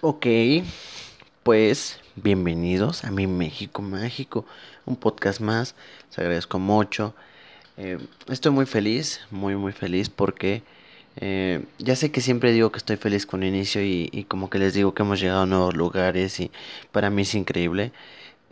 Ok, 0.00 0.26
pues 1.42 2.00
bienvenidos 2.16 3.04
a 3.04 3.10
mi 3.10 3.26
México 3.26 3.80
Mágico, 3.80 4.44
un 4.84 4.96
podcast 4.96 5.40
más, 5.40 5.74
les 6.08 6.18
agradezco 6.18 6.58
mucho. 6.58 7.14
Eh, 7.76 7.98
estoy 8.28 8.52
muy 8.52 8.66
feliz, 8.66 9.20
muy 9.30 9.56
muy 9.56 9.72
feliz 9.72 10.10
porque 10.10 10.62
eh, 11.16 11.64
ya 11.78 11.96
sé 11.96 12.10
que 12.10 12.20
siempre 12.20 12.52
digo 12.52 12.70
que 12.70 12.78
estoy 12.78 12.96
feliz 12.96 13.24
con 13.24 13.42
el 13.42 13.50
inicio 13.54 13.82
y, 13.82 14.26
como 14.28 14.50
que 14.50 14.58
les 14.58 14.74
digo 14.74 14.94
que 14.94 15.02
hemos 15.04 15.20
llegado 15.20 15.42
a 15.42 15.46
nuevos 15.46 15.74
lugares 15.74 16.38
y 16.40 16.50
para 16.92 17.08
mí 17.08 17.22
es 17.22 17.34
increíble. 17.34 17.92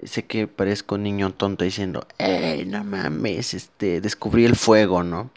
Sé 0.05 0.25
que 0.25 0.47
parezco 0.47 0.95
un 0.95 1.03
niño 1.03 1.33
tonto 1.35 1.65
diciendo, 1.65 2.07
¡Ey, 2.19 2.65
no 2.67 2.83
mames! 2.85 3.55
Este, 3.55 4.01
descubrí 4.01 4.45
el 4.45 4.57
fuego, 4.57 5.03
¿no? 5.03 5.31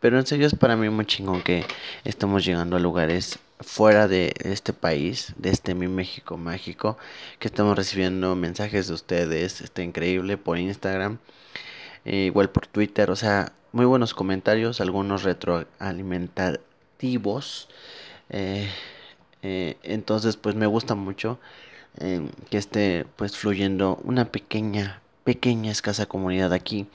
Pero 0.00 0.18
en 0.18 0.26
serio 0.26 0.46
es 0.46 0.54
para 0.54 0.76
mí 0.76 0.88
muy 0.90 1.06
chingón 1.06 1.42
que 1.42 1.64
estamos 2.04 2.44
llegando 2.44 2.76
a 2.76 2.80
lugares 2.80 3.38
fuera 3.60 4.08
de 4.08 4.34
este 4.40 4.72
país, 4.72 5.32
de 5.36 5.50
este 5.50 5.74
mi 5.74 5.88
México 5.88 6.36
mágico, 6.36 6.96
que 7.38 7.48
estamos 7.48 7.76
recibiendo 7.76 8.34
mensajes 8.36 8.88
de 8.88 8.94
ustedes, 8.94 9.60
está 9.60 9.82
increíble 9.82 10.36
por 10.36 10.58
Instagram, 10.58 11.18
eh, 12.04 12.26
igual 12.26 12.50
por 12.50 12.66
Twitter, 12.66 13.10
o 13.10 13.16
sea, 13.16 13.52
muy 13.72 13.86
buenos 13.86 14.14
comentarios, 14.14 14.80
algunos 14.80 15.22
retroalimentativos. 15.24 17.68
eh, 18.30 18.68
eh, 19.42 19.76
entonces, 19.82 20.36
pues 20.36 20.54
me 20.54 20.66
gusta 20.66 20.94
mucho 20.94 21.38
que 22.50 22.58
esté 22.58 23.06
pues 23.16 23.36
fluyendo 23.36 24.00
una 24.04 24.26
pequeña, 24.32 25.00
pequeña, 25.24 25.72
escasa 25.72 26.06
comunidad 26.06 26.52
aquí 26.52 26.86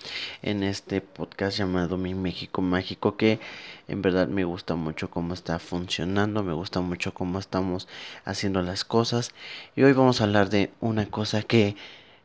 en 0.44 0.62
este 0.62 1.02
podcast 1.02 1.58
llamado 1.58 1.98
Mi 1.98 2.14
México 2.14 2.62
Mágico 2.62 3.18
que 3.18 3.40
en 3.88 4.04
verdad 4.04 4.28
me 4.28 4.44
gusta 4.44 4.76
mucho 4.76 5.10
cómo 5.10 5.34
está 5.34 5.58
funcionando, 5.58 6.44
me 6.44 6.54
gusta 6.54 6.80
mucho 6.80 7.12
cómo 7.14 7.40
estamos 7.40 7.88
haciendo 8.26 8.62
las 8.62 8.86
cosas 8.86 9.32
y 9.76 9.82
hoy 9.82 9.94
vamos 9.94 10.22
a 10.22 10.26
hablar 10.26 10.52
de 10.52 10.70
una 10.80 11.08
cosa 11.08 11.42
que 11.42 11.76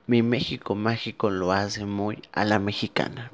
Mi 0.07 0.23
México 0.23 0.75
Mágico 0.75 1.31
lo 1.31 1.53
hace 1.53 1.87
muy 1.87 2.23
a 2.33 2.45
la 2.45 2.59
mexicana. 2.59 3.31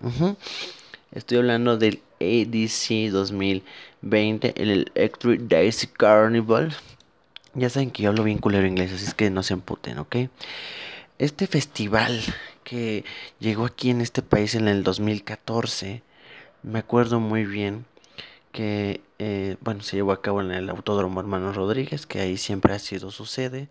Estoy 1.11 1.39
hablando 1.39 1.77
del 1.77 2.01
ADC 2.21 3.11
2020, 3.11 4.63
el 4.63 4.71
Electric 4.95 5.41
Daisy 5.41 5.89
Carnival. 5.89 6.73
Ya 7.55 7.69
saben 7.69 7.91
que 7.91 8.05
yo 8.05 8.11
hablo 8.11 8.23
bien 8.23 8.39
culero 8.39 8.65
inglés, 8.65 8.93
así 8.93 9.07
es 9.07 9.15
que 9.15 9.29
no 9.29 9.43
se 9.43 9.55
emputen, 9.55 9.99
¿ok? 9.99 10.17
Este 11.19 11.49
festival 11.49 12.23
que 12.71 13.05
llegó 13.41 13.65
aquí 13.65 13.91
en 13.91 14.01
este 14.01 14.23
país 14.23 14.55
en 14.55 14.69
el 14.69 14.85
2014, 14.85 16.05
me 16.63 16.79
acuerdo 16.79 17.19
muy 17.19 17.45
bien 17.45 17.85
que, 18.53 19.01
eh, 19.19 19.57
bueno, 19.61 19.83
se 19.83 19.97
llevó 19.97 20.13
a 20.13 20.23
cabo 20.23 20.41
en 20.41 20.53
el 20.53 20.71
Autódromo 20.71 21.19
Hermano 21.19 21.53
Rodríguez, 21.53 22.07
que 22.07 22.21
ahí 22.21 22.37
siempre 22.37 22.73
ha 22.73 22.79
sido 22.79 23.11
su 23.11 23.27
sede, 23.27 23.69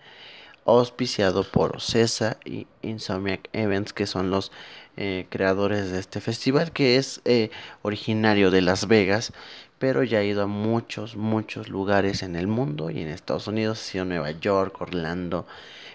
auspiciado 0.65 1.49
por 1.49 1.77
Ocesa 1.77 2.39
y 2.43 2.67
Insomniac 2.81 3.47
Events, 3.53 3.93
que 3.93 4.05
son 4.05 4.31
los 4.31 4.51
eh, 4.97 5.27
creadores 5.29 5.91
de 5.91 5.99
este 5.99 6.19
festival, 6.19 6.73
que 6.73 6.97
es 6.97 7.21
eh, 7.23 7.51
originario 7.83 8.51
de 8.51 8.61
Las 8.61 8.89
Vegas, 8.89 9.31
pero 9.77 10.03
ya 10.03 10.19
ha 10.19 10.23
ido 10.25 10.43
a 10.43 10.47
muchos, 10.47 11.15
muchos 11.15 11.69
lugares 11.69 12.21
en 12.21 12.35
el 12.35 12.47
mundo 12.47 12.89
y 12.89 12.99
en 13.01 13.07
Estados 13.07 13.47
Unidos, 13.47 13.79
ha 13.79 13.83
sido 13.83 14.03
Nueva 14.03 14.31
York, 14.31 14.81
Orlando, 14.81 15.47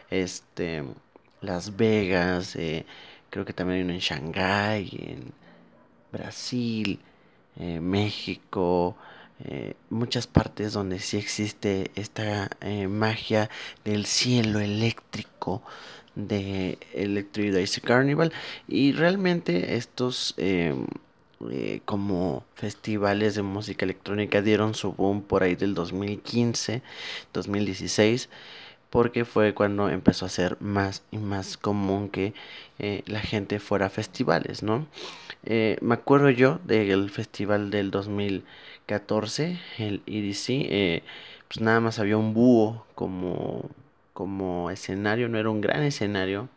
este, 0.09 0.85
Las 1.45 1.77
Vegas, 1.77 2.57
eh, 2.57 2.87
creo 3.31 3.45
que 3.45 3.53
también 3.53 3.79
hay 3.79 3.85
uno 3.85 3.93
en 3.93 4.01
Shanghái, 4.01 4.91
en 5.09 5.33
Brasil, 6.13 6.99
eh, 7.57 7.81
México, 7.81 8.97
eh, 9.45 9.75
muchas 9.91 10.27
partes 10.27 10.73
donde 10.73 11.01
sí 11.01 11.17
existe 11.17 11.91
esta 11.97 12.51
magia 12.89 13.51
del 13.85 14.07
cielo 14.07 14.61
eléctrico 14.61 15.63
de 16.15 16.79
Electric 16.95 17.53
Daisy 17.53 17.81
Carnival. 17.81 18.33
Y 18.69 18.93
realmente 18.93 19.77
estos 19.77 20.35
em, 20.39 20.87
como 21.85 22.45
festivales 22.55 23.35
de 23.35 23.43
música 23.43 23.85
electrónica 23.85 24.41
dieron 24.41 24.75
su 24.75 24.93
boom 24.93 25.21
por 25.23 25.43
ahí 25.43 25.57
del 25.57 25.75
2015, 25.75 26.83
2016 27.35 28.31
porque 28.95 29.27
fue 29.27 29.55
cuando 29.55 29.91
empezó 29.91 30.27
a 30.27 30.31
ser 30.31 30.57
más 30.63 31.03
y 31.13 31.19
más 31.19 31.59
común 31.59 32.09
que 32.11 32.33
eh, 32.79 33.03
la 33.09 33.21
gente 33.21 33.61
fuera 33.61 33.89
a 33.89 33.91
festivales, 33.91 34.63
¿no? 34.63 34.87
Eh, 35.45 35.79
me 35.83 35.95
acuerdo 35.95 36.31
yo 36.31 36.61
del 36.65 37.11
festival 37.11 37.71
del 37.71 37.91
2014, 37.91 39.59
el 39.79 40.03
EDC, 40.07 40.67
eh, 40.71 41.03
pues 41.49 41.61
nada 41.63 41.81
más 41.81 41.99
había 41.99 42.19
un 42.19 42.35
búho 42.35 42.87
como, 42.95 43.69
como 44.15 44.71
escenario, 44.71 45.29
no 45.29 45.39
era 45.39 45.51
un 45.51 45.61
gran 45.61 45.83
escenario 45.83 46.49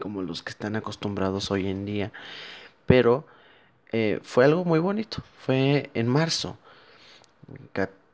como 0.00 0.22
los 0.22 0.42
que 0.42 0.50
están 0.50 0.76
acostumbrados 0.76 1.50
hoy 1.50 1.68
en 1.68 1.86
día, 1.86 2.12
pero 2.86 3.26
fue 4.22 4.44
algo 4.44 4.64
muy 4.64 4.78
bonito, 4.78 5.22
fue 5.44 5.90
en 5.94 6.08
marzo, 6.08 6.58
ca- 7.72 7.90
qui- 7.90 8.07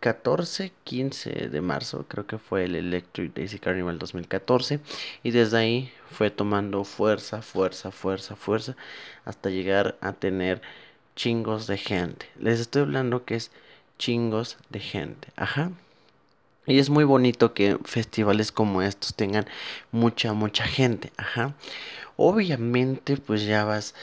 14, 0.00 0.72
15 0.84 1.30
de 1.48 1.60
marzo, 1.60 2.06
creo 2.08 2.26
que 2.26 2.38
fue 2.38 2.64
el 2.64 2.74
Electric 2.74 3.34
Daisy 3.34 3.58
Carnival 3.58 3.98
2014, 3.98 4.80
y 5.22 5.30
desde 5.30 5.58
ahí 5.58 5.92
fue 6.10 6.30
tomando 6.30 6.84
fuerza, 6.84 7.42
fuerza, 7.42 7.90
fuerza, 7.90 8.34
fuerza, 8.36 8.76
hasta 9.24 9.50
llegar 9.50 9.96
a 10.00 10.12
tener 10.14 10.62
chingos 11.16 11.66
de 11.66 11.76
gente. 11.76 12.26
Les 12.38 12.60
estoy 12.60 12.82
hablando 12.82 13.24
que 13.24 13.34
es 13.34 13.50
chingos 13.98 14.56
de 14.70 14.80
gente, 14.80 15.28
ajá. 15.36 15.70
Y 16.66 16.78
es 16.78 16.90
muy 16.90 17.04
bonito 17.04 17.54
que 17.54 17.78
festivales 17.84 18.52
como 18.52 18.82
estos 18.82 19.14
tengan 19.14 19.46
mucha, 19.90 20.32
mucha 20.32 20.64
gente, 20.64 21.12
ajá. 21.16 21.54
Obviamente, 22.16 23.16
pues 23.16 23.44
ya 23.44 23.64
vas 23.64 23.94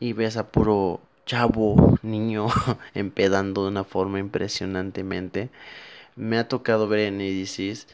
y 0.00 0.12
ves 0.12 0.36
a 0.36 0.48
puro 0.48 1.00
chavo, 1.26 1.98
niño, 2.02 2.48
empedando 2.94 3.64
de 3.64 3.68
una 3.68 3.84
forma 3.84 4.18
impresionantemente. 4.18 5.50
Me 6.16 6.38
ha 6.38 6.48
tocado 6.48 6.88
ver 6.88 7.00
en 7.00 7.20
EDCs, 7.20 7.86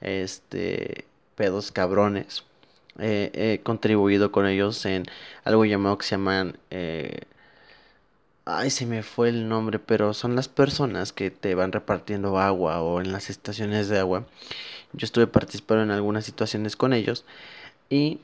este, 0.00 1.04
pedos 1.36 1.72
cabrones. 1.72 2.44
He 3.00 3.60
contribuido 3.62 4.32
con 4.32 4.46
ellos 4.46 4.84
en 4.84 5.04
algo 5.44 5.64
llamado 5.64 5.98
que 5.98 6.06
se 6.06 6.16
llaman, 6.16 6.58
eh, 6.70 7.20
ay, 8.44 8.70
se 8.70 8.86
me 8.86 9.02
fue 9.02 9.28
el 9.28 9.48
nombre, 9.48 9.78
pero 9.78 10.14
son 10.14 10.34
las 10.34 10.48
personas 10.48 11.12
que 11.12 11.30
te 11.30 11.54
van 11.54 11.70
repartiendo 11.72 12.38
agua 12.38 12.82
o 12.82 13.00
en 13.00 13.12
las 13.12 13.30
estaciones 13.30 13.88
de 13.88 13.98
agua. 14.00 14.26
Yo 14.94 15.04
estuve 15.04 15.26
participando 15.26 15.84
en 15.84 15.90
algunas 15.90 16.24
situaciones 16.24 16.74
con 16.74 16.92
ellos 16.92 17.24
y 17.90 18.20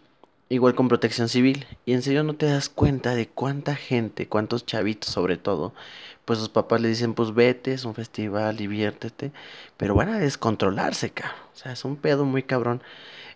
igual 0.55 0.75
con 0.75 0.89
Protección 0.89 1.29
Civil. 1.29 1.67
Y 1.85 1.93
en 1.93 2.03
serio 2.03 2.23
no 2.23 2.35
te 2.35 2.47
das 2.47 2.69
cuenta 2.69 3.15
de 3.15 3.29
cuánta 3.29 3.77
gente, 3.77 4.29
cuántos 4.29 4.67
chavitos 4.67 5.11
sobre 5.11 5.37
todo, 5.37 5.75
pues 6.25 6.39
sus 6.39 6.49
papás 6.49 6.81
le 6.81 6.89
dicen, 6.89 7.15
pues 7.15 7.35
vete, 7.35 7.73
es 7.73 7.85
un 7.85 7.95
festival, 7.95 8.57
diviértete, 8.57 9.33
pero 9.77 9.95
van 9.95 10.09
a 10.09 10.19
descontrolarse, 10.19 11.11
cabrón. 11.11 11.39
O 11.53 11.57
sea, 11.57 11.73
es 11.73 11.85
un 11.85 11.97
pedo 11.97 12.25
muy 12.25 12.43
cabrón. 12.43 12.83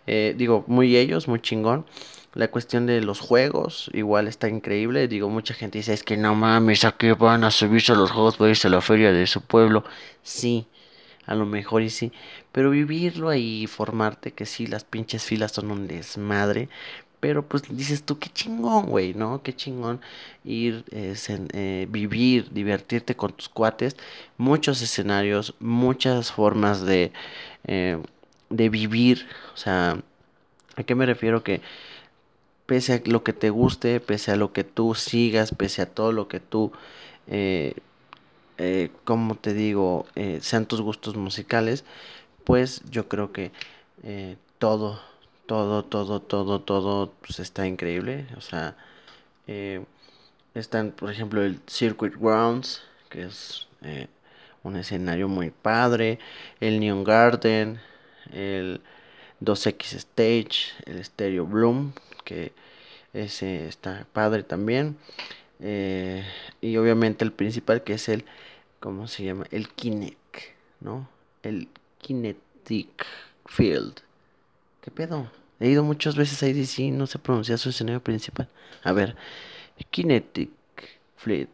Eh, 0.07 0.33
digo, 0.37 0.63
muy 0.67 0.97
ellos, 0.97 1.27
muy 1.27 1.39
chingón. 1.39 1.85
La 2.33 2.49
cuestión 2.49 2.85
de 2.85 3.01
los 3.01 3.19
juegos, 3.19 3.89
igual 3.93 4.27
está 4.27 4.49
increíble. 4.49 5.07
Digo, 5.07 5.29
mucha 5.29 5.53
gente 5.53 5.79
dice, 5.79 5.93
es 5.93 6.03
que 6.03 6.17
no 6.17 6.35
mames, 6.35 6.85
¿a 6.85 6.91
qué 6.91 7.13
van 7.13 7.43
a 7.43 7.51
subirse 7.51 7.91
a 7.91 7.95
los 7.95 8.11
juegos 8.11 8.37
para 8.37 8.51
irse 8.51 8.67
a 8.67 8.71
la 8.71 8.81
feria 8.81 9.11
de 9.11 9.25
su 9.27 9.41
pueblo? 9.41 9.83
Sí, 10.21 10.67
a 11.25 11.35
lo 11.35 11.45
mejor 11.45 11.81
y 11.81 11.89
sí. 11.89 12.11
Pero 12.51 12.71
vivirlo 12.71 13.29
ahí 13.29 13.67
formarte 13.67 14.31
que 14.31 14.45
sí, 14.45 14.67
las 14.67 14.83
pinches 14.83 15.23
filas 15.23 15.51
son 15.51 15.71
un 15.71 15.87
desmadre. 15.87 16.69
Pero 17.19 17.45
pues 17.45 17.63
dices 17.75 18.03
tú, 18.03 18.17
qué 18.17 18.29
chingón, 18.29 18.85
güey, 18.87 19.13
¿no? 19.13 19.43
Qué 19.43 19.53
chingón 19.53 19.99
ir, 20.45 20.85
eh, 20.91 21.13
sen- 21.15 21.49
eh, 21.53 21.85
vivir, 21.89 22.49
divertirte 22.51 23.15
con 23.15 23.33
tus 23.33 23.49
cuates. 23.49 23.97
Muchos 24.37 24.81
escenarios, 24.81 25.53
muchas 25.59 26.31
formas 26.31 26.81
de, 26.85 27.11
eh, 27.67 27.97
de 28.49 28.69
vivir. 28.69 29.27
O 29.53 29.57
sea, 29.57 30.01
¿a 30.77 30.83
qué 30.83 30.95
me 30.95 31.05
refiero? 31.05 31.43
Que 31.43 31.61
pese 32.65 32.93
a 32.93 33.01
lo 33.05 33.23
que 33.23 33.33
te 33.33 33.49
guste, 33.49 33.99
pese 33.99 34.31
a 34.31 34.35
lo 34.35 34.53
que 34.53 34.63
tú 34.63 34.95
sigas, 34.95 35.51
pese 35.55 35.81
a 35.81 35.87
todo 35.87 36.11
lo 36.11 36.27
que 36.27 36.39
tú, 36.39 36.71
eh, 37.27 37.73
como 39.05 39.35
te 39.35 39.53
digo, 39.53 40.05
sean 40.41 40.65
tus 40.65 40.81
gustos 40.81 41.15
musicales, 41.15 41.85
pues 42.43 42.81
yo 42.89 43.07
creo 43.07 43.31
que 43.31 43.51
todo, 44.57 44.99
todo, 45.49 45.83
todo, 45.83 46.21
todo, 46.21 46.61
todo, 46.61 47.11
pues 47.21 47.39
está 47.39 47.65
increíble. 47.67 48.27
O 48.37 48.41
sea, 48.41 48.75
eh, 49.47 49.83
están, 50.55 50.91
por 50.91 51.11
ejemplo, 51.11 51.43
el 51.43 51.59
Circuit 51.67 52.15
Grounds, 52.17 52.83
que 53.09 53.23
es 53.25 53.67
eh, 53.83 54.07
un 54.63 54.75
escenario 54.77 55.27
muy 55.29 55.51
padre, 55.51 56.19
el 56.61 56.79
Neon 56.79 57.03
Garden, 57.03 57.79
el 58.33 58.81
2X 59.41 59.95
Stage, 59.97 60.73
el 60.85 61.03
Stereo 61.05 61.45
Bloom, 61.47 61.93
que 62.25 62.53
ese 63.13 63.67
está 63.67 64.07
padre 64.13 64.43
también. 64.43 64.97
eh, 65.61 66.25
y 66.61 66.77
obviamente 66.77 67.25
el 67.25 67.33
principal, 67.33 67.83
que 67.83 67.93
es 67.95 68.09
el, 68.09 68.25
¿cómo 68.81 69.07
se 69.07 69.23
llama? 69.25 69.45
El 69.51 69.69
Kinect, 69.69 70.17
¿no? 70.81 71.09
El 71.43 71.69
Kinetic 71.99 73.05
Field. 73.47 74.01
¿Qué 74.81 74.91
pedo? 74.91 75.29
He 75.59 75.67
ido 75.67 75.83
muchas 75.83 76.15
veces 76.15 76.41
a 76.41 76.47
IDC 76.47 76.93
no 76.93 77.05
sé 77.05 77.19
pronunciar 77.19 77.59
su 77.59 77.69
escenario 77.69 78.01
principal. 78.01 78.47
A 78.83 78.93
ver, 78.93 79.15
Kinetic 79.91 80.49
Field. 81.17 81.49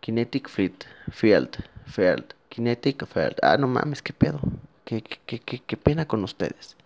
Kinetic 0.00 0.48
Field. 0.48 0.84
Field. 1.12 1.56
Field. 1.86 2.34
Kinetic 2.48 3.06
Field. 3.06 3.36
Ah, 3.42 3.56
no 3.56 3.68
mames, 3.68 4.02
qué 4.02 4.12
pedo. 4.12 4.40
Qué, 4.84 5.02
qué, 5.02 5.38
qué, 5.38 5.62
qué 5.64 5.76
pena 5.76 6.06
con 6.06 6.24
ustedes. 6.24 6.76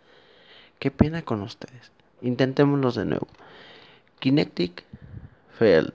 Qué 0.78 0.90
pena 0.90 1.22
con 1.22 1.42
ustedes. 1.42 1.92
Intentémoslo 2.22 2.92
de 2.92 3.04
nuevo. 3.04 3.28
Kinetic 4.18 4.84
Field. 5.58 5.94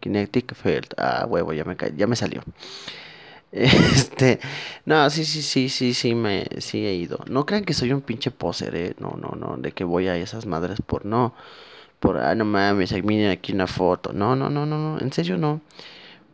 Kinetic 0.00 0.54
Field. 0.54 0.94
Ah, 0.98 1.26
huevo, 1.26 1.52
ya 1.52 1.64
me, 1.64 1.76
ya 1.96 2.06
me 2.06 2.16
salió. 2.16 2.42
Este, 3.94 4.38
no, 4.84 5.08
sí, 5.08 5.24
sí, 5.24 5.40
sí, 5.40 5.70
sí, 5.70 5.94
sí, 5.94 6.14
me, 6.14 6.46
sí 6.58 6.84
he 6.86 6.94
ido. 6.94 7.20
No 7.30 7.46
crean 7.46 7.64
que 7.64 7.72
soy 7.72 7.92
un 7.92 8.02
pinche 8.02 8.30
poser, 8.30 8.74
eh. 8.76 8.94
No, 8.98 9.16
no, 9.18 9.34
no, 9.34 9.56
de 9.56 9.72
que 9.72 9.84
voy 9.84 10.08
a 10.08 10.16
esas 10.16 10.44
madres 10.44 10.80
por 10.82 11.06
no, 11.06 11.34
por, 12.00 12.18
ah, 12.18 12.34
no 12.34 12.44
mames, 12.44 12.92
miren 13.04 13.30
aquí 13.30 13.52
una 13.52 13.66
foto. 13.66 14.12
No, 14.12 14.36
no, 14.36 14.50
no, 14.50 14.66
no, 14.66 14.78
no, 14.78 15.00
en 15.00 15.12
serio 15.12 15.38
no. 15.38 15.62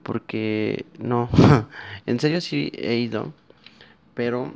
Porque, 0.02 0.86
no, 0.98 1.30
en 2.06 2.20
serio 2.20 2.40
sí 2.40 2.72
he 2.76 2.96
ido, 2.96 3.32
pero, 4.14 4.52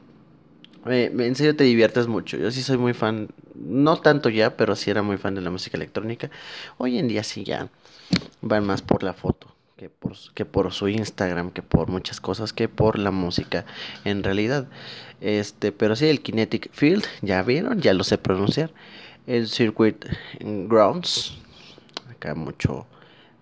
eh, 0.87 1.13
en 1.19 1.37
serio 1.37 1.57
te 1.57 1.65
diviertes 1.65 2.09
mucho. 2.09 2.37
Yo 2.39 2.51
sí 2.53 2.63
soy 2.63 2.79
muy 2.79 2.95
fan, 2.95 3.29
no 3.55 3.99
tanto 3.99 4.29
ya, 4.31 4.57
pero 4.57 4.77
sí 4.77 4.91
era 4.91 5.03
muy 5.03 5.19
fan 5.19 5.35
de 5.37 5.43
la 5.43 5.51
música 5.51 5.77
electrónica. 5.77 6.31
Hoy 6.79 6.99
en 6.99 7.09
día 7.09 7.25
sí 7.25 7.45
ya 7.45 7.69
van 8.43 8.67
más 8.67 8.83
por 8.83 9.03
la 9.05 9.15
foto 9.15 9.56
que 9.77 9.91
por, 9.91 10.15
que 10.35 10.45
por 10.47 10.73
su 10.73 10.89
Instagram, 10.89 11.51
que 11.51 11.63
por 11.63 11.89
muchas 11.89 12.21
cosas, 12.21 12.53
que 12.53 12.69
por 12.69 12.99
la 12.99 13.11
música 13.11 13.67
en 14.05 14.23
realidad. 14.23 14.69
Este, 15.21 15.71
pero 15.73 15.97
sí, 15.97 16.07
el 16.07 16.23
Kinetic 16.23 16.71
Field, 16.73 17.05
ya 17.23 17.43
vieron, 17.43 17.81
ya 17.81 17.93
lo 17.93 18.05
sé 18.05 18.17
pronunciar. 18.19 18.71
El 19.27 19.49
Circuit 19.49 20.05
Grounds, 20.41 21.37
acá 22.11 22.35
mucho, 22.35 22.87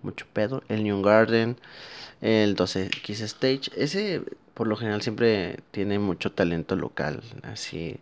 mucho 0.03 0.25
pedo. 0.33 0.63
El 0.67 0.83
New 0.83 1.01
Garden, 1.01 1.57
el 2.21 2.55
12X 2.55 3.21
Stage, 3.21 3.71
ese 3.77 4.21
por 4.53 4.67
lo 4.67 4.77
general 4.77 5.01
siempre 5.01 5.59
tiene 5.71 5.99
mucho 5.99 6.31
talento 6.31 6.75
local, 6.75 7.21
así 7.43 7.99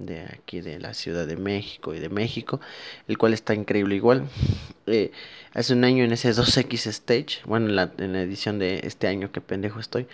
de 0.00 0.22
aquí 0.22 0.60
de 0.60 0.78
la 0.78 0.94
Ciudad 0.94 1.26
de 1.26 1.36
México 1.36 1.94
y 1.94 2.00
de 2.00 2.08
México, 2.08 2.60
el 3.08 3.18
cual 3.18 3.32
está 3.32 3.54
increíble 3.54 3.94
igual. 3.94 4.24
Eh, 4.86 5.12
hace 5.52 5.74
un 5.74 5.84
año 5.84 6.04
en 6.04 6.12
ese 6.12 6.30
2X 6.30 6.86
Stage, 6.86 7.38
bueno, 7.44 7.66
en 7.66 7.76
la, 7.76 7.92
la 7.96 8.22
edición 8.22 8.58
de 8.58 8.80
este 8.84 9.06
año, 9.06 9.30
que 9.30 9.40
pendejo 9.40 9.78
estoy, 9.80 10.06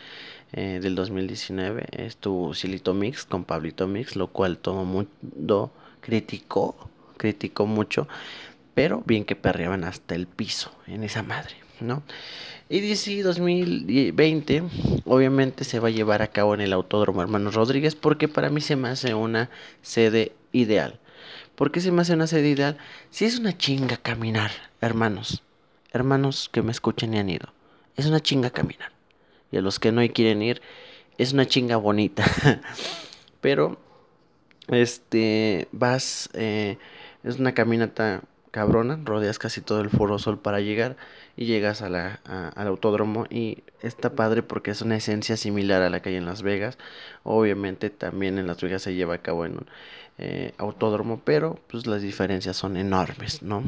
eh, 0.52 0.78
del 0.80 0.94
2019, 0.94 1.86
estuvo 1.92 2.54
Silito 2.54 2.94
Mix 2.94 3.24
con 3.24 3.44
Pablito 3.44 3.88
Mix, 3.88 4.16
lo 4.16 4.28
cual 4.28 4.58
todo 4.58 4.84
mundo 4.84 5.72
criticó, 6.00 6.88
criticó 7.16 7.66
mucho, 7.66 8.06
pero 8.74 9.02
bien 9.06 9.24
que 9.24 9.34
perreaban 9.34 9.84
hasta 9.84 10.14
el 10.14 10.26
piso 10.26 10.72
en 10.86 11.02
esa 11.02 11.22
madre, 11.22 11.56
¿no? 11.80 12.02
Y 12.68 12.80
DC 12.80 13.22
2020 13.22 14.64
obviamente 15.04 15.64
se 15.64 15.78
va 15.78 15.88
a 15.88 15.92
llevar 15.92 16.22
a 16.22 16.28
cabo 16.28 16.54
en 16.54 16.60
el 16.60 16.72
Autódromo 16.72 17.22
Hermanos 17.22 17.54
Rodríguez 17.54 17.94
porque 17.94 18.26
para 18.26 18.50
mí 18.50 18.60
se 18.60 18.74
me 18.74 18.88
hace 18.88 19.14
una 19.14 19.50
sede 19.82 20.32
ideal. 20.52 20.98
¿Por 21.54 21.70
qué 21.70 21.80
se 21.80 21.92
me 21.92 22.02
hace 22.02 22.14
una 22.14 22.26
sede 22.26 22.50
ideal? 22.50 22.76
Si 23.10 23.24
es 23.24 23.38
una 23.38 23.56
chinga 23.56 23.96
caminar, 23.96 24.50
hermanos, 24.80 25.42
hermanos 25.92 26.50
que 26.52 26.62
me 26.62 26.72
escuchen 26.72 27.14
y 27.14 27.18
han 27.18 27.30
ido. 27.30 27.52
Es 27.96 28.06
una 28.06 28.20
chinga 28.20 28.50
caminar. 28.50 28.92
Y 29.50 29.56
a 29.56 29.62
los 29.62 29.78
que 29.78 29.92
no 29.92 30.06
quieren 30.12 30.42
ir, 30.42 30.60
es 31.18 31.32
una 31.32 31.46
chinga 31.46 31.76
bonita. 31.76 32.24
Pero, 33.40 33.78
este, 34.68 35.68
vas, 35.72 36.28
eh, 36.34 36.78
es 37.22 37.38
una 37.38 37.54
caminata 37.54 38.22
cabrona, 38.56 38.98
rodeas 39.04 39.38
casi 39.38 39.60
todo 39.60 39.82
el 39.82 39.90
Foro 39.90 40.18
Sol 40.18 40.38
para 40.38 40.60
llegar 40.60 40.96
y 41.36 41.44
llegas 41.44 41.82
al 41.82 42.16
autódromo 42.56 43.26
y 43.28 43.58
está 43.82 44.14
padre 44.14 44.42
porque 44.42 44.70
es 44.70 44.80
una 44.80 44.96
esencia 44.96 45.36
similar 45.36 45.82
a 45.82 45.90
la 45.90 46.00
que 46.00 46.08
hay 46.08 46.16
en 46.16 46.24
Las 46.24 46.40
Vegas. 46.40 46.78
Obviamente 47.22 47.90
también 47.90 48.38
en 48.38 48.46
Las 48.46 48.62
Vegas 48.62 48.80
se 48.80 48.94
lleva 48.94 49.16
a 49.16 49.18
cabo 49.18 49.44
en 49.44 49.58
un 49.58 49.66
eh, 50.16 50.54
autódromo, 50.56 51.20
pero 51.22 51.60
pues 51.66 51.86
las 51.86 52.00
diferencias 52.00 52.56
son 52.56 52.78
enormes, 52.78 53.42
¿no? 53.42 53.62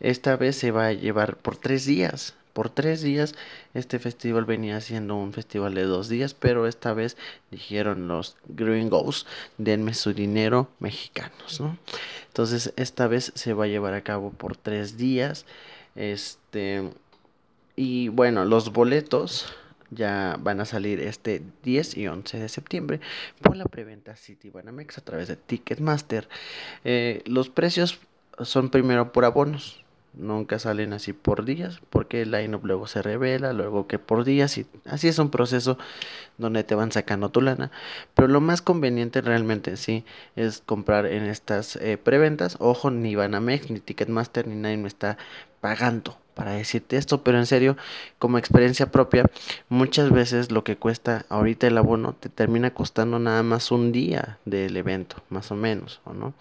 Esta 0.00 0.34
vez 0.36 0.56
se 0.56 0.70
va 0.70 0.86
a 0.86 0.92
llevar 0.94 1.36
por 1.36 1.58
tres 1.58 1.84
días. 1.84 2.32
Por 2.52 2.70
tres 2.70 3.02
días 3.02 3.34
este 3.74 3.98
festival 3.98 4.44
venía 4.44 4.80
siendo 4.80 5.16
un 5.16 5.32
festival 5.32 5.74
de 5.74 5.84
dos 5.84 6.08
días, 6.08 6.34
pero 6.34 6.66
esta 6.66 6.92
vez 6.94 7.16
dijeron 7.50 8.08
los 8.08 8.36
gringos, 8.48 9.26
denme 9.58 9.94
su 9.94 10.12
dinero 10.12 10.68
mexicanos, 10.78 11.60
¿no? 11.60 11.78
Entonces 12.28 12.72
esta 12.76 13.06
vez 13.06 13.32
se 13.34 13.54
va 13.54 13.64
a 13.64 13.68
llevar 13.68 13.94
a 13.94 14.02
cabo 14.02 14.30
por 14.30 14.56
tres 14.56 14.96
días. 14.96 15.46
Este, 15.96 16.90
y 17.76 18.08
bueno, 18.08 18.44
los 18.44 18.72
boletos 18.72 19.52
ya 19.90 20.36
van 20.40 20.60
a 20.60 20.64
salir 20.64 21.00
este 21.00 21.42
10 21.62 21.96
y 21.96 22.06
11 22.06 22.38
de 22.38 22.48
septiembre 22.48 23.00
por 23.42 23.56
la 23.56 23.64
preventa 23.64 24.16
City 24.16 24.50
Banamex 24.50 24.98
a 24.98 25.00
través 25.02 25.28
de 25.28 25.36
Ticketmaster. 25.36 26.28
Eh, 26.84 27.22
los 27.26 27.48
precios 27.48 27.98
son 28.42 28.70
primero 28.70 29.12
por 29.12 29.24
abonos. 29.24 29.84
Nunca 30.12 30.58
salen 30.58 30.92
así 30.92 31.12
por 31.12 31.44
días, 31.44 31.80
porque 31.88 32.22
el 32.22 32.32
line-up 32.32 32.64
luego 32.64 32.88
se 32.88 33.00
revela, 33.00 33.52
luego 33.52 33.86
que 33.86 34.00
por 34.00 34.24
días, 34.24 34.58
y 34.58 34.66
así 34.84 35.06
es 35.06 35.18
un 35.20 35.30
proceso 35.30 35.78
donde 36.36 36.64
te 36.64 36.74
van 36.74 36.90
sacando 36.90 37.28
tu 37.28 37.40
lana. 37.40 37.70
Pero 38.14 38.26
lo 38.26 38.40
más 38.40 38.60
conveniente 38.60 39.20
realmente 39.20 39.76
sí 39.76 40.04
es 40.34 40.62
comprar 40.66 41.06
en 41.06 41.26
estas 41.26 41.76
eh, 41.76 41.96
preventas. 41.96 42.56
Ojo, 42.58 42.90
ni 42.90 43.14
Banamex, 43.14 43.70
ni 43.70 43.78
Ticketmaster, 43.78 44.48
ni 44.48 44.56
nadie 44.56 44.78
me 44.78 44.88
está 44.88 45.16
pagando 45.60 46.18
para 46.34 46.52
decirte 46.52 46.96
esto, 46.96 47.22
pero 47.22 47.38
en 47.38 47.46
serio, 47.46 47.76
como 48.18 48.38
experiencia 48.38 48.90
propia, 48.90 49.26
muchas 49.68 50.10
veces 50.10 50.50
lo 50.50 50.64
que 50.64 50.76
cuesta 50.76 51.26
ahorita 51.28 51.66
el 51.66 51.76
abono 51.76 52.14
te 52.14 52.30
termina 52.30 52.72
costando 52.72 53.18
nada 53.18 53.42
más 53.42 53.70
un 53.70 53.92
día 53.92 54.38
del 54.46 54.76
evento, 54.76 55.16
más 55.28 55.50
o 55.50 55.54
menos, 55.54 56.00
¿o 56.04 56.14
no? 56.14 56.32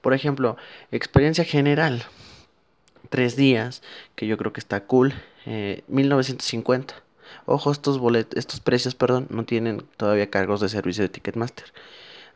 Por 0.00 0.12
ejemplo, 0.12 0.56
experiencia 0.90 1.44
general, 1.44 2.04
tres 3.10 3.36
días, 3.36 3.82
que 4.14 4.26
yo 4.26 4.36
creo 4.36 4.52
que 4.52 4.60
está 4.60 4.84
cool, 4.84 5.14
eh, 5.46 5.82
1950. 5.88 6.94
Ojo, 7.46 7.72
estos 7.72 7.98
boletos, 7.98 8.38
estos 8.38 8.60
precios, 8.60 8.94
perdón, 8.94 9.26
no 9.30 9.44
tienen 9.44 9.82
todavía 9.96 10.30
cargos 10.30 10.60
de 10.60 10.68
servicio 10.68 11.02
de 11.02 11.08
Ticketmaster. 11.08 11.72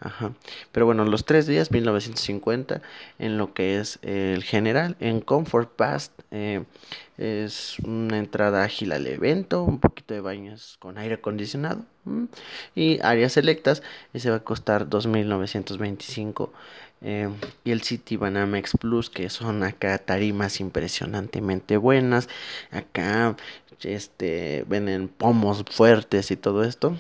Ajá. 0.05 0.33
Pero 0.73 0.85
bueno, 0.85 1.05
los 1.05 1.25
tres 1.25 1.47
días, 1.47 1.71
1950, 1.71 2.83
en 3.21 3.39
lo 3.39 3.55
que 3.55 3.79
es 3.79 4.01
el 4.03 4.43
general, 4.43 4.97
en 4.99 5.21
Comfort 5.21 5.71
Pass, 5.77 6.11
eh, 6.33 6.65
es 7.19 7.79
una 7.81 8.19
entrada 8.19 8.65
ágil 8.65 8.91
al 8.91 9.07
evento, 9.07 9.63
un 9.63 9.79
poquito 9.79 10.13
de 10.13 10.21
baños 10.21 10.77
con 10.81 10.99
aire 10.99 11.15
acondicionado 11.15 11.85
y 12.75 12.99
áreas 13.01 13.35
selectas, 13.35 13.83
ese 14.13 14.31
va 14.31 14.37
a 14.37 14.41
costar 14.41 14.89
2.925. 14.89 16.51
Eh, 17.05 17.29
y 17.65 17.73
el 17.73 17.83
City 17.83 18.17
Banamex 18.17 18.73
Plus, 18.79 19.11
que 19.11 19.29
son 19.29 19.65
acá 19.65 19.99
tarimas 19.99 20.61
impresionantemente 20.61 21.77
buenas, 21.77 22.29
acá 22.71 23.37
este, 23.83 24.65
venden 24.69 25.09
pomos 25.09 25.65
fuertes 25.69 26.31
y 26.31 26.37
todo 26.37 26.65
esto. 26.65 26.97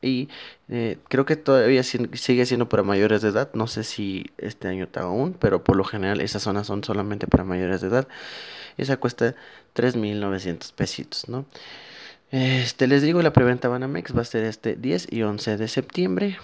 Y 0.00 0.28
eh, 0.68 0.98
creo 1.08 1.24
que 1.24 1.36
todavía 1.36 1.82
sigue 1.82 2.46
siendo 2.46 2.68
para 2.68 2.82
mayores 2.82 3.22
de 3.22 3.30
edad. 3.30 3.50
No 3.54 3.66
sé 3.66 3.84
si 3.84 4.30
este 4.38 4.68
año 4.68 4.84
está 4.84 5.02
aún, 5.02 5.34
pero 5.34 5.64
por 5.64 5.76
lo 5.76 5.84
general 5.84 6.20
esas 6.20 6.42
zonas 6.42 6.66
son 6.66 6.84
solamente 6.84 7.26
para 7.26 7.44
mayores 7.44 7.80
de 7.80 7.88
edad. 7.88 8.08
Esa 8.76 8.96
cuesta 8.98 9.34
3.900 9.74 10.72
pesitos, 10.72 11.28
¿no? 11.28 11.46
Este, 12.30 12.86
les 12.86 13.02
digo, 13.02 13.22
la 13.22 13.32
preventa 13.32 13.68
Banamex 13.68 14.16
va 14.16 14.20
a 14.20 14.24
ser 14.24 14.44
este 14.44 14.76
10 14.76 15.08
y 15.12 15.22
11 15.22 15.56
de 15.56 15.68
septiembre. 15.68 16.38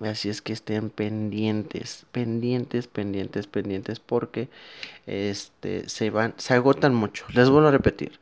Así 0.00 0.28
es 0.28 0.42
que 0.42 0.52
estén 0.52 0.90
pendientes, 0.90 2.06
pendientes, 2.12 2.86
pendientes, 2.86 3.46
pendientes, 3.46 4.00
porque 4.00 4.48
este, 5.06 5.88
se 5.88 6.10
van, 6.10 6.34
se 6.38 6.54
agotan 6.54 6.94
mucho. 6.94 7.24
Les 7.34 7.48
vuelvo 7.48 7.68
a 7.68 7.70
repetir, 7.70 8.18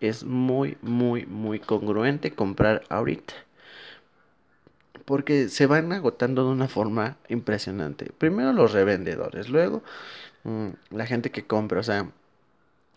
es 0.00 0.24
muy, 0.24 0.76
muy, 0.82 1.26
muy 1.26 1.58
congruente 1.58 2.32
comprar 2.32 2.82
ahorita 2.88 3.34
porque 5.04 5.48
se 5.48 5.66
van 5.66 5.92
agotando 5.92 6.44
de 6.44 6.52
una 6.52 6.68
forma 6.68 7.16
impresionante. 7.28 8.10
Primero 8.18 8.52
los 8.52 8.72
revendedores, 8.72 9.48
luego 9.48 9.82
mm, 10.44 10.68
la 10.90 11.06
gente 11.06 11.30
que 11.30 11.46
compra, 11.46 11.80
o 11.80 11.82
sea, 11.82 12.10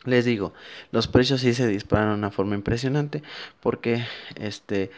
les 0.06 0.26
digo, 0.26 0.54
los 0.92 1.08
precios 1.08 1.42
sí 1.42 1.54
se 1.54 1.68
disparan 1.68 2.10
de 2.10 2.16
una 2.16 2.32
forma 2.32 2.56
impresionante 2.56 3.24
porque 3.60 4.06
este 4.36 4.92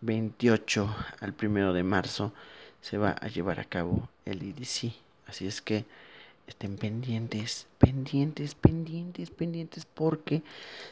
28 0.00 0.84
eh, 0.84 1.14
al 1.20 1.32
primero 1.32 1.72
de 1.72 1.82
marzo 1.82 2.32
se 2.80 2.98
va 2.98 3.10
a 3.10 3.28
llevar 3.28 3.60
a 3.60 3.64
cabo 3.64 4.08
el 4.24 4.42
EDC. 4.42 4.92
Así 5.26 5.46
es 5.46 5.62
que 5.62 5.84
estén 6.46 6.76
pendientes, 6.76 7.66
pendientes, 7.78 8.54
pendientes, 8.54 9.30
pendientes, 9.30 9.86
porque 9.86 10.42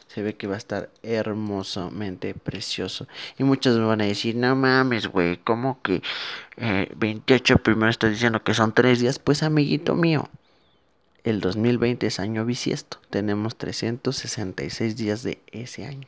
se 0.07 0.21
ve 0.21 0.35
que 0.35 0.47
va 0.47 0.55
a 0.55 0.57
estar 0.57 0.89
hermosamente 1.03 2.33
precioso. 2.33 3.07
Y 3.37 3.43
muchos 3.43 3.77
me 3.77 3.85
van 3.85 4.01
a 4.01 4.05
decir, 4.05 4.35
no 4.35 4.55
mames, 4.55 5.07
güey, 5.07 5.37
¿cómo 5.37 5.81
que 5.81 6.01
28 6.57 7.53
eh, 7.53 7.57
primero 7.57 7.89
estoy 7.89 8.11
diciendo 8.11 8.43
que 8.43 8.53
son 8.53 8.73
3 8.73 8.99
días? 8.99 9.19
Pues 9.19 9.43
amiguito 9.43 9.95
mío, 9.95 10.29
el 11.23 11.39
2020 11.39 12.07
es 12.07 12.19
año 12.19 12.45
bisiesto, 12.45 12.99
tenemos 13.09 13.55
366 13.55 14.97
días 14.97 15.23
de 15.23 15.39
ese 15.51 15.85
año. 15.85 16.07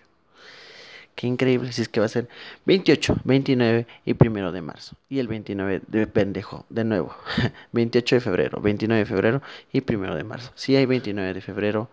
Qué 1.16 1.28
increíble, 1.28 1.72
si 1.72 1.82
es 1.82 1.88
que 1.88 2.02
va 2.02 2.08
a 2.08 2.10
ser 2.10 2.28
28, 2.66 3.22
29 3.24 3.88
y 4.06 4.14
primero 4.16 4.52
de 4.52 4.62
marzo. 4.62 4.98
Y 5.08 5.20
el 5.20 5.30
29 5.30 5.82
de 5.88 6.08
pendejo, 6.08 6.66
de 6.70 6.84
nuevo. 6.84 7.16
28 7.72 8.16
de 8.18 8.22
febrero, 8.22 8.62
29 8.62 9.00
de 9.00 9.06
febrero 9.06 9.42
y 9.72 9.82
primero 9.82 10.16
de 10.16 10.26
marzo. 10.26 10.52
Si 10.56 10.76
hay 10.76 10.86
29 10.86 11.34
de 11.34 11.42
febrero 11.42 11.90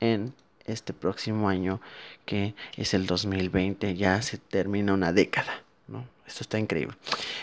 en 0.00 0.32
este 0.64 0.94
próximo 0.94 1.50
año, 1.50 1.82
que 2.24 2.54
es 2.78 2.94
el 2.94 3.06
2020, 3.06 3.94
ya 3.94 4.22
se 4.22 4.38
termina 4.38 4.94
una 4.94 5.12
década. 5.12 5.62
¿no? 5.86 6.06
Esto 6.26 6.42
está 6.42 6.58
increíble. 6.58 6.96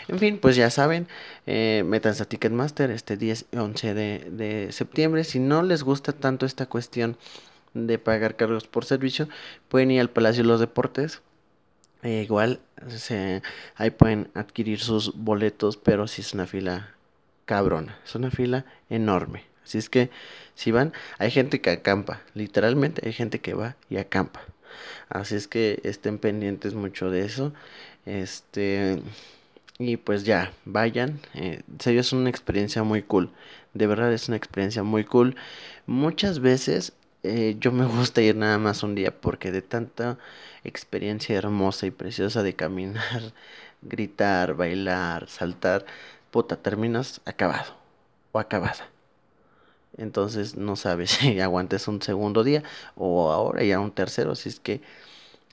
En 0.07 0.17
fin, 0.17 0.39
pues 0.39 0.55
ya 0.55 0.71
saben, 0.71 1.07
eh, 1.45 1.83
métanse 1.85 2.23
a 2.23 2.25
Ticketmaster 2.25 2.89
este 2.89 3.17
10 3.17 3.45
y 3.51 3.57
11 3.57 3.93
de, 3.93 4.19
de 4.31 4.71
septiembre. 4.71 5.23
Si 5.25 5.39
no 5.39 5.61
les 5.61 5.83
gusta 5.83 6.11
tanto 6.11 6.47
esta 6.47 6.65
cuestión 6.65 7.17
de 7.73 7.97
pagar 7.97 8.35
cargos 8.35 8.67
por 8.67 8.85
servicio, 8.85 9.27
pueden 9.67 9.91
ir 9.91 10.01
al 10.01 10.09
Palacio 10.09 10.43
de 10.43 10.47
los 10.47 10.59
Deportes. 10.59 11.21
Eh, 12.03 12.23
igual 12.23 12.59
se, 12.87 13.41
ahí 13.75 13.91
pueden 13.91 14.29
adquirir 14.33 14.79
sus 14.79 15.15
boletos, 15.15 15.77
pero 15.77 16.07
si 16.07 16.21
es 16.21 16.33
una 16.33 16.47
fila 16.47 16.95
cabrona, 17.45 17.97
es 18.05 18.15
una 18.15 18.29
fila 18.29 18.65
enorme. 18.89 19.45
Así 19.63 19.77
es 19.77 19.89
que 19.89 20.09
si 20.55 20.71
van, 20.71 20.93
hay 21.17 21.31
gente 21.31 21.61
que 21.61 21.69
acampa, 21.69 22.21
literalmente 22.33 23.01
hay 23.05 23.13
gente 23.13 23.39
que 23.39 23.53
va 23.53 23.77
y 23.89 23.97
acampa. 23.97 24.41
Así 25.07 25.35
es 25.35 25.47
que 25.47 25.79
estén 25.83 26.17
pendientes 26.17 26.73
mucho 26.73 27.09
de 27.09 27.25
eso. 27.25 27.53
Este 28.05 29.01
y 29.79 29.97
pues 29.97 30.23
ya, 30.23 30.53
vayan. 30.65 31.19
Eh, 31.33 31.61
serio 31.79 32.01
es 32.01 32.13
una 32.13 32.29
experiencia 32.29 32.83
muy 32.83 33.01
cool. 33.01 33.31
De 33.73 33.87
verdad 33.87 34.13
es 34.13 34.27
una 34.27 34.37
experiencia 34.37 34.83
muy 34.83 35.03
cool. 35.03 35.35
Muchas 35.87 36.39
veces 36.39 36.93
eh, 37.23 37.55
yo 37.59 37.71
me 37.71 37.85
gusta 37.97 38.21
ir 38.21 38.35
nada 38.35 38.57
más 38.57 38.83
un 38.83 38.95
día 38.95 39.19
porque 39.19 39.51
de 39.51 39.61
tanta 39.61 40.17
experiencia 40.63 41.37
hermosa 41.37 41.85
y 41.87 41.91
preciosa 41.91 42.43
de 42.43 42.55
caminar, 42.55 43.33
gritar, 43.81 44.55
bailar, 44.55 45.27
saltar, 45.29 45.85
puta, 46.31 46.57
terminas 46.57 47.21
acabado 47.25 47.75
o 48.31 48.39
acabada. 48.39 48.89
Entonces 49.97 50.55
no 50.55 50.75
sabes 50.75 51.11
si 51.19 51.39
aguantes 51.39 51.87
un 51.87 52.01
segundo 52.01 52.43
día 52.43 52.63
o 52.95 53.31
ahora 53.31 53.63
ya 53.63 53.79
un 53.79 53.91
tercero, 53.91 54.35
si 54.35 54.49
es 54.49 54.59
que 54.59 54.81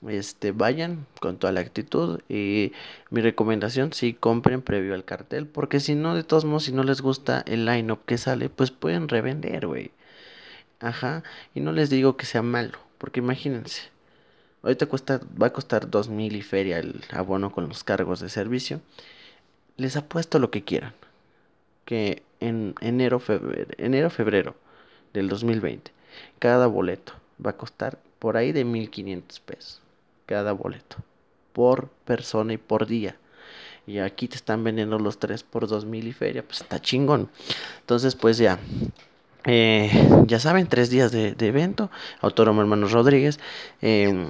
este 0.07 0.51
vayan 0.51 1.05
con 1.19 1.37
toda 1.37 1.53
la 1.53 1.59
actitud 1.61 2.21
y 2.27 2.73
mi 3.11 3.21
recomendación 3.21 3.93
si 3.93 4.13
compren 4.13 4.63
previo 4.63 4.95
al 4.95 5.05
cartel 5.05 5.45
porque 5.45 5.79
si 5.79 5.93
no 5.93 6.15
de 6.15 6.23
todos 6.23 6.43
modos 6.45 6.63
si 6.63 6.71
no 6.71 6.83
les 6.83 7.01
gusta 7.01 7.43
el 7.45 7.65
line 7.65 7.91
up 7.91 7.99
que 8.07 8.17
sale 8.17 8.49
pues 8.49 8.71
pueden 8.71 9.09
revender 9.09 9.67
güey 9.67 9.91
Ajá, 10.81 11.21
y 11.53 11.59
no 11.59 11.71
les 11.71 11.91
digo 11.91 12.17
que 12.17 12.25
sea 12.25 12.41
malo, 12.41 12.79
porque 12.97 13.19
imagínense, 13.19 13.83
ahorita 14.63 14.87
cuesta, 14.87 15.21
va 15.39 15.47
a 15.47 15.53
costar 15.53 15.89
dos 15.89 16.09
mil 16.09 16.35
y 16.35 16.41
feria 16.41 16.79
el 16.79 17.03
abono 17.11 17.51
con 17.51 17.67
los 17.69 17.83
cargos 17.83 18.19
de 18.19 18.29
servicio. 18.29 18.81
Les 19.77 19.95
apuesto 19.95 20.39
lo 20.39 20.49
que 20.49 20.63
quieran, 20.63 20.93
que 21.85 22.23
en 22.39 22.73
enero, 22.81 23.19
febrero, 23.19 23.69
enero, 23.77 24.09
febrero 24.09 24.55
del 25.13 25.29
2020, 25.29 25.91
cada 26.39 26.65
boleto 26.65 27.13
va 27.43 27.51
a 27.51 27.57
costar 27.57 27.99
por 28.17 28.35
ahí 28.35 28.51
de 28.51 28.65
1500 28.65 29.39
pesos, 29.39 29.81
cada 30.25 30.51
boleto, 30.51 30.97
por 31.53 31.89
persona 32.05 32.53
y 32.53 32.57
por 32.57 32.87
día. 32.87 33.17
Y 33.85 33.99
aquí 33.99 34.27
te 34.27 34.35
están 34.35 34.63
vendiendo 34.63 34.97
los 34.97 35.19
tres 35.19 35.43
por 35.43 35.67
dos 35.67 35.85
mil 35.85 36.07
y 36.07 36.13
feria, 36.13 36.43
pues 36.43 36.61
está 36.61 36.79
chingón. 36.79 37.29
Entonces, 37.81 38.15
pues 38.15 38.37
ya, 38.37 38.59
eh, 39.45 39.91
ya 40.27 40.39
saben, 40.39 40.67
tres 40.67 40.89
días 40.89 41.11
de, 41.11 41.35
evento, 41.39 41.89
Autónomo 42.21 42.61
Hermanos 42.61 42.91
Rodríguez. 42.91 43.39
Em, 43.81 44.27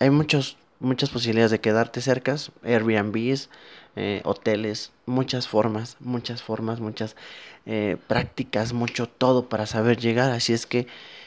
hay 0.00 0.10
muchos, 0.10 0.56
muchas 0.80 1.10
posibilidades 1.10 1.50
de 1.50 1.60
quedarte 1.60 2.00
cerca, 2.00 2.36
Airbnbs, 2.64 3.50
eh, 3.96 4.20
hoteles, 4.24 4.92
muchas 5.06 5.48
formas, 5.48 5.96
muchas 6.00 6.42
formas, 6.42 6.80
muchas 6.80 7.16
eh, 7.66 7.96
prácticas, 8.06 8.72
mucho 8.72 9.08
todo 9.08 9.48
para 9.48 9.66
saber 9.66 9.98
llegar. 9.98 10.30
Así 10.30 10.52
es 10.52 10.66
que 10.66 10.86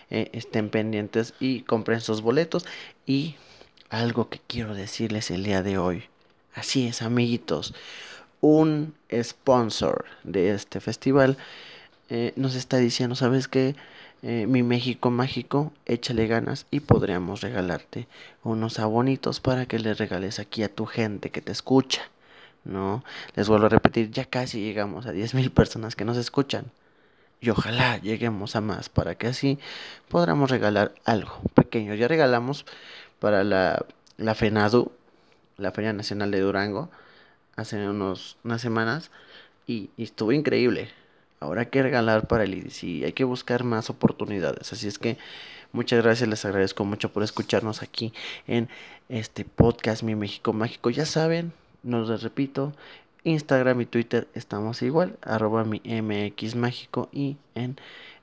estén 0.10 0.70
pendientes 0.70 1.34
y 1.40 1.62
compren 1.62 2.02
sus 2.02 2.22
boletos. 2.22 2.66
Y 3.06 3.36
algo 3.90 4.28
que 4.30 4.42
quiero 4.46 4.74
decirles 4.76 5.32
el 5.32 5.44
día 5.44 5.64
de 5.64 5.78
hoy. 5.78 6.04
Así 6.54 6.88
es, 6.88 7.02
amiguitos. 7.02 7.74
Un 8.42 8.94
sponsor 9.14 10.06
de 10.24 10.52
este 10.52 10.82
festival 10.82 11.38
eh, 12.14 12.34
nos 12.36 12.56
está 12.56 12.76
diciendo, 12.76 13.16
¿sabes 13.16 13.48
qué? 13.48 13.74
Eh, 14.22 14.46
mi 14.46 14.64
México 14.64 15.10
mágico, 15.12 15.72
échale 15.86 16.28
ganas 16.28 16.66
y 16.70 16.82
podríamos 16.82 17.40
regalarte 17.40 18.06
unos 18.44 18.80
abonitos 18.80 19.40
para 19.40 19.66
que 19.66 19.80
le 19.80 19.94
regales 19.94 20.38
aquí 20.40 20.62
a 20.64 20.68
tu 20.76 20.86
gente 20.86 21.30
que 21.30 21.42
te 21.42 21.54
escucha. 21.54 22.02
¿No? 22.66 23.04
Les 23.36 23.48
vuelvo 23.48 23.68
a 23.68 23.70
repetir, 23.70 24.12
ya 24.12 24.26
casi 24.26 24.62
llegamos 24.62 25.06
a 25.06 25.14
10.000 25.14 25.52
personas 25.52 25.96
que 25.96 26.04
nos 26.04 26.18
escuchan. 26.18 26.66
Y 27.40 27.50
ojalá 27.50 27.98
lleguemos 28.00 28.58
a 28.58 28.62
más 28.62 28.90
para 28.90 29.16
que 29.16 29.28
así 29.28 29.58
podamos 30.10 30.52
regalar 30.52 30.94
algo 31.06 31.40
pequeño. 31.54 31.96
Ya 31.96 32.10
regalamos 32.10 32.66
para 33.20 33.46
la, 33.46 33.86
la 34.18 34.36
FENADU, 34.36 34.92
la 35.58 35.72
Feria 35.72 35.94
Nacional 35.94 36.32
de 36.32 36.42
Durango, 36.42 36.90
hace 37.56 37.88
unos, 37.88 38.38
unas 38.44 38.62
semanas. 38.62 39.12
y 39.68 39.90
estuvo 39.98 40.34
increíble 40.34 40.90
ahora 41.42 41.62
hay 41.62 41.68
que 41.68 41.84
regalar 41.84 42.28
para 42.28 42.46
el 42.46 42.54
IDC 42.54 42.84
y 42.84 43.04
hay 43.04 43.14
que 43.14 43.26
buscar 43.26 43.66
más 43.66 43.90
oportunidades. 43.90 44.72
Así 44.72 44.88
es 44.88 44.98
que 44.98 45.18
muchas 45.74 46.02
gracias, 46.02 46.30
les 46.30 46.46
agradezco 46.46 46.86
mucho 46.86 47.12
por 47.12 47.24
escucharnos 47.24 47.82
aquí 47.82 48.14
en 48.48 48.70
este 49.10 49.44
podcast 49.44 50.04
Mi 50.04 50.16
México 50.16 50.54
Mágico. 50.54 50.90
Ya 50.92 51.06
saben, 51.06 51.52
nos 51.84 52.10
les 52.10 52.22
repito, 52.22 52.74
Instagram 53.24 53.82
y 53.82 53.86
Twitter 53.86 54.28
estamos 54.34 54.82
igual, 54.82 55.18
arroba 55.22 55.64
mi 55.64 55.82
MX 55.84 56.56
Mágico 56.56 57.10
y 57.12 57.38
en 57.56 57.78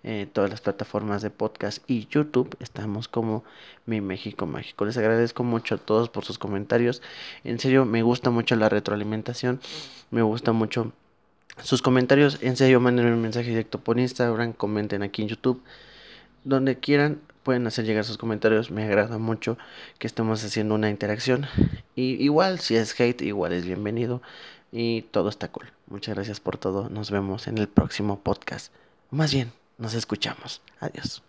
eh, 0.04 0.28
todas 0.32 0.48
las 0.48 0.60
plataformas 0.60 1.22
de 1.22 1.30
podcast 1.30 1.82
y 1.90 2.06
YouTube 2.06 2.56
estamos 2.60 3.08
como 3.08 3.44
Mi 3.84 4.00
México 4.00 4.46
Mágico. 4.46 4.84
Les 4.84 4.96
agradezco 4.96 5.42
mucho 5.42 5.75
a 5.75 5.78
todos 5.78 6.08
por 6.08 6.25
sus 6.25 6.38
comentarios. 6.38 7.02
En 7.42 7.58
serio, 7.58 7.84
me 7.84 8.02
gusta 8.02 8.30
mucho 8.30 8.54
la 8.54 8.68
retroalimentación, 8.68 9.60
me 10.10 10.22
gusta 10.22 10.52
mucho 10.52 10.92
sus 11.62 11.82
comentarios. 11.82 12.38
En 12.40 12.56
serio, 12.56 12.80
mándenme 12.80 13.12
un 13.12 13.22
mensaje 13.22 13.48
directo 13.48 13.78
por 13.78 13.98
Instagram, 13.98 14.52
comenten 14.52 15.02
aquí 15.02 15.22
en 15.22 15.28
YouTube. 15.28 15.62
Donde 16.44 16.78
quieran, 16.78 17.20
pueden 17.42 17.66
hacer 17.66 17.84
llegar 17.84 18.04
sus 18.04 18.18
comentarios. 18.18 18.70
Me 18.70 18.84
agrada 18.84 19.18
mucho 19.18 19.58
que 19.98 20.06
estemos 20.06 20.44
haciendo 20.44 20.74
una 20.74 20.90
interacción. 20.90 21.46
Y 21.96 22.22
igual, 22.22 22.60
si 22.60 22.76
es 22.76 22.98
hate, 23.00 23.22
igual 23.22 23.52
es 23.52 23.64
bienvenido. 23.64 24.22
Y 24.70 25.02
todo 25.02 25.28
está 25.28 25.48
cool. 25.48 25.66
Muchas 25.86 26.14
gracias 26.14 26.40
por 26.40 26.58
todo. 26.58 26.90
Nos 26.90 27.10
vemos 27.10 27.48
en 27.48 27.58
el 27.58 27.68
próximo 27.68 28.20
podcast. 28.20 28.72
Más 29.10 29.32
bien, 29.32 29.50
nos 29.78 29.94
escuchamos. 29.94 30.60
Adiós. 30.80 31.22